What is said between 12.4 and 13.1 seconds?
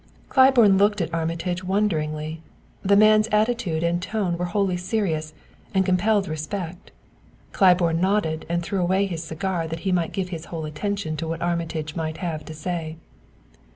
to say.